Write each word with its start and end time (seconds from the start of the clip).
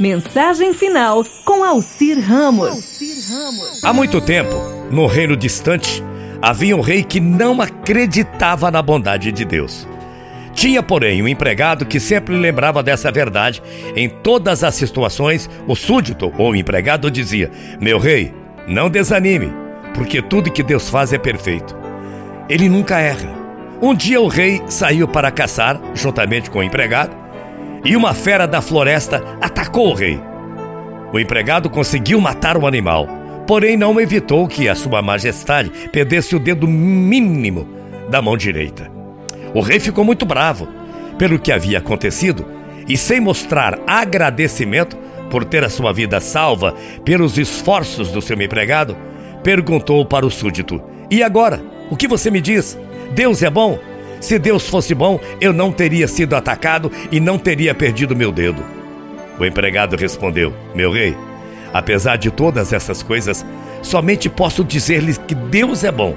Mensagem 0.00 0.72
final 0.72 1.24
com 1.44 1.62
Alcir 1.62 2.18
Ramos. 2.18 2.98
Há 3.82 3.92
muito 3.92 4.20
tempo, 4.20 4.54
no 4.90 5.06
reino 5.06 5.36
distante, 5.36 6.02
havia 6.40 6.76
um 6.76 6.80
rei 6.80 7.04
que 7.04 7.20
não 7.20 7.60
acreditava 7.60 8.70
na 8.70 8.82
bondade 8.82 9.30
de 9.30 9.44
Deus. 9.44 9.86
Tinha, 10.54 10.82
porém, 10.82 11.22
um 11.22 11.28
empregado 11.28 11.86
que 11.86 12.00
sempre 12.00 12.34
lembrava 12.36 12.82
dessa 12.82 13.10
verdade. 13.10 13.62
Em 13.96 14.08
todas 14.08 14.64
as 14.64 14.74
situações, 14.74 15.48
o 15.66 15.74
súdito 15.74 16.32
ou 16.36 16.50
o 16.52 16.56
empregado 16.56 17.10
dizia: 17.10 17.50
Meu 17.80 17.98
rei, 17.98 18.34
não 18.66 18.90
desanime, 18.90 19.52
porque 19.94 20.20
tudo 20.20 20.50
que 20.50 20.62
Deus 20.62 20.88
faz 20.88 21.12
é 21.12 21.18
perfeito. 21.18 21.76
Ele 22.48 22.68
nunca 22.68 22.98
erra. 22.98 23.30
Um 23.80 23.94
dia 23.94 24.20
o 24.20 24.28
rei 24.28 24.62
saiu 24.68 25.08
para 25.08 25.30
caçar, 25.30 25.80
juntamente 25.94 26.50
com 26.50 26.60
o 26.60 26.62
empregado, 26.62 27.16
e 27.84 27.96
uma 27.96 28.14
fera 28.14 28.46
da 28.46 28.60
floresta 28.60 29.22
rei. 29.94 30.20
O 31.12 31.18
empregado 31.18 31.70
conseguiu 31.70 32.20
matar 32.20 32.56
o 32.56 32.66
animal, 32.66 33.08
porém 33.46 33.76
não 33.76 33.98
evitou 33.98 34.46
que 34.46 34.68
a 34.68 34.74
sua 34.74 35.00
majestade 35.00 35.70
perdesse 35.90 36.36
o 36.36 36.38
dedo 36.38 36.68
mínimo 36.68 37.66
da 38.10 38.20
mão 38.20 38.36
direita. 38.36 38.90
O 39.54 39.60
rei 39.60 39.80
ficou 39.80 40.04
muito 40.04 40.26
bravo 40.26 40.68
pelo 41.18 41.38
que 41.38 41.50
havia 41.50 41.78
acontecido 41.78 42.44
e, 42.86 42.96
sem 42.96 43.20
mostrar 43.20 43.78
agradecimento 43.86 44.96
por 45.30 45.44
ter 45.44 45.64
a 45.64 45.70
sua 45.70 45.92
vida 45.92 46.20
salva 46.20 46.74
pelos 47.04 47.38
esforços 47.38 48.10
do 48.10 48.20
seu 48.20 48.40
empregado, 48.40 48.96
perguntou 49.42 50.04
para 50.04 50.26
o 50.26 50.30
súdito: 50.30 50.82
E 51.10 51.22
agora? 51.22 51.62
O 51.90 51.96
que 51.96 52.08
você 52.08 52.30
me 52.30 52.40
diz? 52.40 52.78
Deus 53.14 53.42
é 53.42 53.50
bom? 53.50 53.78
Se 54.20 54.38
Deus 54.38 54.68
fosse 54.68 54.94
bom, 54.94 55.18
eu 55.40 55.52
não 55.52 55.72
teria 55.72 56.06
sido 56.08 56.36
atacado 56.36 56.90
e 57.10 57.18
não 57.18 57.38
teria 57.38 57.74
perdido 57.74 58.16
meu 58.16 58.30
dedo. 58.32 58.81
O 59.42 59.44
empregado 59.44 59.96
respondeu: 59.96 60.54
Meu 60.72 60.92
rei, 60.92 61.16
apesar 61.74 62.14
de 62.14 62.30
todas 62.30 62.72
essas 62.72 63.02
coisas, 63.02 63.44
somente 63.82 64.28
posso 64.28 64.62
dizer-lhes 64.62 65.18
que 65.18 65.34
Deus 65.34 65.82
é 65.82 65.90
bom 65.90 66.14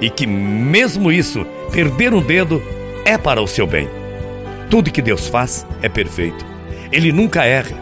e 0.00 0.08
que, 0.08 0.24
mesmo 0.24 1.10
isso, 1.10 1.44
perder 1.72 2.14
um 2.14 2.22
dedo 2.22 2.62
é 3.04 3.18
para 3.18 3.42
o 3.42 3.48
seu 3.48 3.66
bem. 3.66 3.88
Tudo 4.70 4.92
que 4.92 5.02
Deus 5.02 5.26
faz 5.26 5.66
é 5.82 5.88
perfeito. 5.88 6.46
Ele 6.92 7.10
nunca 7.10 7.44
erra. 7.44 7.76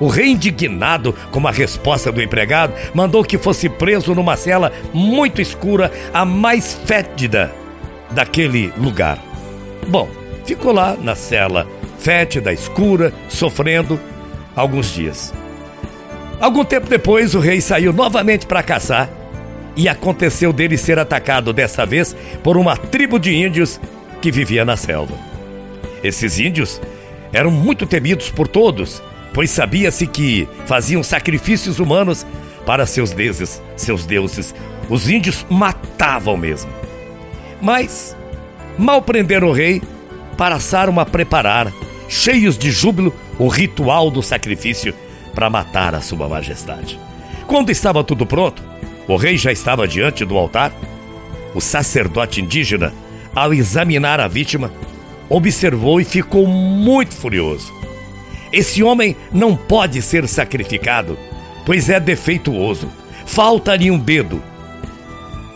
O 0.00 0.08
rei, 0.08 0.32
indignado 0.32 1.12
com 1.30 1.46
a 1.46 1.52
resposta 1.52 2.10
do 2.10 2.20
empregado, 2.20 2.74
mandou 2.92 3.22
que 3.22 3.38
fosse 3.38 3.68
preso 3.68 4.16
numa 4.16 4.36
cela 4.36 4.72
muito 4.92 5.40
escura, 5.40 5.92
a 6.12 6.24
mais 6.24 6.74
fétida 6.74 7.54
daquele 8.10 8.72
lugar. 8.76 9.16
Bom, 9.86 10.08
ficou 10.44 10.72
lá 10.72 10.96
na 11.00 11.14
cela 11.14 11.68
fétida, 12.00 12.52
escura, 12.52 13.12
sofrendo 13.28 13.98
alguns 14.54 14.92
dias. 14.92 15.32
Algum 16.40 16.64
tempo 16.64 16.88
depois, 16.88 17.34
o 17.34 17.40
rei 17.40 17.60
saiu 17.60 17.92
novamente 17.92 18.46
para 18.46 18.62
caçar 18.62 19.08
e 19.76 19.88
aconteceu 19.88 20.52
dele 20.52 20.76
ser 20.76 20.98
atacado 20.98 21.52
desta 21.52 21.84
vez 21.84 22.14
por 22.42 22.56
uma 22.56 22.76
tribo 22.76 23.18
de 23.18 23.34
índios 23.34 23.80
que 24.20 24.30
vivia 24.30 24.64
na 24.64 24.76
selva. 24.76 25.14
Esses 26.02 26.38
índios 26.38 26.80
eram 27.32 27.50
muito 27.50 27.86
temidos 27.86 28.30
por 28.30 28.46
todos, 28.46 29.02
pois 29.32 29.50
sabia-se 29.50 30.06
que 30.06 30.48
faziam 30.66 31.02
sacrifícios 31.02 31.78
humanos 31.78 32.26
para 32.64 32.86
seus 32.86 33.10
deuses, 33.10 33.60
seus 33.76 34.06
deuses. 34.06 34.54
Os 34.88 35.08
índios 35.08 35.44
matavam 35.50 36.36
mesmo. 36.36 36.70
Mas 37.60 38.16
mal 38.78 39.02
prenderam 39.02 39.48
o 39.48 39.52
rei, 39.52 39.82
passaram 40.36 41.00
a 41.00 41.06
preparar, 41.06 41.72
cheios 42.08 42.58
de 42.58 42.70
júbilo, 42.70 43.14
o 43.38 43.48
ritual 43.48 44.10
do 44.10 44.22
sacrifício 44.22 44.94
para 45.34 45.50
matar 45.50 45.94
a 45.94 46.00
sua 46.00 46.28
majestade. 46.28 46.98
Quando 47.46 47.70
estava 47.70 48.04
tudo 48.04 48.24
pronto, 48.24 48.62
o 49.06 49.16
rei 49.16 49.36
já 49.36 49.52
estava 49.52 49.86
diante 49.86 50.24
do 50.24 50.36
altar. 50.36 50.72
O 51.54 51.60
sacerdote 51.60 52.40
indígena, 52.40 52.92
ao 53.34 53.52
examinar 53.52 54.20
a 54.20 54.28
vítima, 54.28 54.72
observou 55.28 56.00
e 56.00 56.04
ficou 56.04 56.46
muito 56.46 57.14
furioso. 57.14 57.72
Esse 58.52 58.82
homem 58.82 59.16
não 59.32 59.56
pode 59.56 60.00
ser 60.00 60.28
sacrificado, 60.28 61.18
pois 61.66 61.88
é 61.88 61.98
defeituoso. 61.98 62.88
Falta-lhe 63.26 63.90
um 63.90 63.98
dedo. 63.98 64.42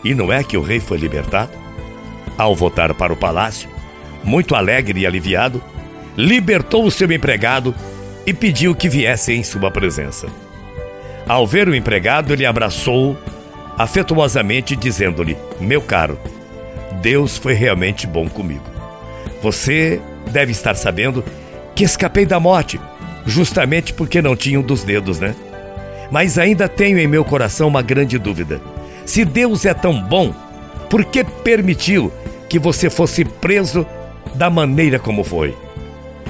E 0.05 0.15
não 0.15 0.33
é 0.33 0.43
que 0.43 0.57
o 0.57 0.63
rei 0.63 0.81
foi 0.81 0.99
libertado? 0.99 1.53
Ao 2.37 2.55
voltar 2.55 2.93
para 2.95 3.13
o 3.13 3.17
palácio, 3.17 3.69
muito 4.25 4.55
alegre 4.55 5.01
e 5.01 5.07
aliviado, 5.07 5.63
libertou 6.19 6.85
o 6.85 6.91
seu 6.91 7.11
empregado 7.13 7.73
e 8.27 8.35
pediu 8.35 8.75
que 8.75 8.89
viesse 8.89 9.33
em 9.33 9.45
sua 9.45 9.71
presença. 9.71 10.27
Ao 11.29 11.47
ver 11.47 11.69
o 11.69 11.75
empregado, 11.77 12.33
ele 12.33 12.45
abraçou 12.45 13.17
afetuosamente, 13.79 14.75
dizendo-lhe: 14.75 15.37
Meu 15.61 15.81
caro, 15.81 16.19
Deus 17.01 17.39
foi 17.39 17.55
realmente 17.55 18.05
bom 18.05 18.29
comigo. 18.29 18.65
Você 19.41 20.01
deve 20.33 20.51
estar 20.51 20.75
sabendo 20.75 21.25
que 21.77 21.85
escapei 21.85 22.27
da 22.27 22.41
morte, 22.41 22.81
justamente 23.25 23.95
porque 23.95 24.21
não 24.21 24.35
tinha 24.35 24.59
um 24.59 24.63
dos 24.63 24.83
dedos, 24.83 25.21
né? 25.21 25.37
Mas 26.11 26.37
ainda 26.37 26.69
tenho 26.69 26.99
em 26.99 27.07
meu 27.07 27.25
coração 27.25 27.69
uma 27.69 27.83
grande 27.83 28.19
dúvida. 28.19 28.61
Se 29.07 29.25
Deus 29.25 29.65
é 29.65 29.73
tão 29.73 30.03
bom, 30.03 30.35
por 30.91 31.05
que 31.05 31.23
permitiu 31.23 32.13
que 32.49 32.59
você 32.59 32.91
fosse 32.91 33.25
preso 33.25 33.87
da 34.35 34.51
maneira 34.51 34.99
como 34.99 35.23
foi. 35.23 35.55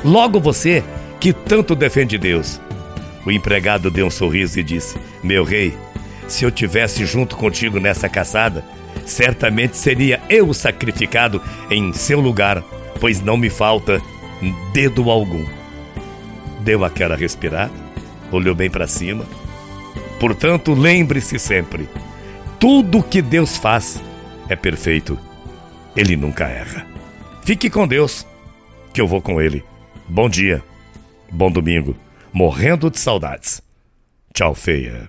Logo 0.05 0.41
você, 0.41 0.83
que 1.21 1.33
tanto 1.33 1.75
defende 1.75 2.17
Deus. 2.19 2.61
O 3.27 3.31
empregado 3.31 3.91
deu 3.91 4.07
um 4.07 4.11
sorriso 4.11 4.59
e 4.59 4.63
disse: 4.63 4.97
Meu 5.23 5.45
rei, 5.45 5.77
se 6.27 6.45
eu 6.45 6.51
tivesse 6.51 7.05
junto 7.05 7.37
contigo 7.37 7.81
nessa 7.81 8.09
caçada, 8.09 8.65
certamente 9.05 9.77
seria 9.77 10.21
eu 10.29 10.53
sacrificado 10.55 11.43
em 11.71 11.93
seu 11.93 12.21
lugar, 12.21 12.63
pois 13.01 13.21
não 13.21 13.37
me 13.37 13.51
falta 13.51 14.01
dedo 14.73 15.11
algum. 15.11 15.45
Deu 16.61 16.85
aquela 16.85 17.17
respirada, 17.17 17.73
olhou 18.31 18.55
bem 18.55 18.71
para 18.71 18.87
cima. 18.87 19.25
Portanto, 20.21 20.73
lembre-se 20.73 21.39
sempre: 21.39 21.89
tudo 22.59 23.03
que 23.03 23.21
Deus 23.21 23.57
faz 23.57 24.01
é 24.49 24.57
perfeito 24.57 25.19
ele 25.99 26.17
nunca 26.17 26.47
erra. 26.47 26.87
Fique 27.43 27.69
com 27.69 27.87
Deus, 27.87 28.25
que 28.93 29.01
eu 29.01 29.07
vou 29.09 29.21
com 29.21 29.41
ele. 29.41 29.65
Bom 30.11 30.27
dia, 30.27 30.65
bom 31.31 31.51
domingo, 31.51 31.95
morrendo 32.33 32.91
de 32.91 32.99
saudades. 32.99 33.61
Tchau, 34.33 34.55
feia. 34.55 35.09